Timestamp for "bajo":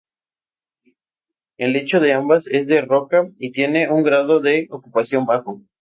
5.27-5.61